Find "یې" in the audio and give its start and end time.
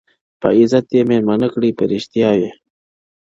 0.95-1.01, 2.39-2.51